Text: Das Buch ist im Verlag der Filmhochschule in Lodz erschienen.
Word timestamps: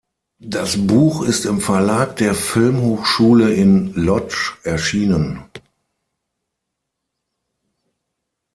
Das 0.47 0.87
Buch 0.87 1.21
ist 1.21 1.45
im 1.45 1.61
Verlag 1.61 2.15
der 2.15 2.33
Filmhochschule 2.33 3.53
in 3.53 3.93
Lodz 3.93 4.55
erschienen. 4.63 5.45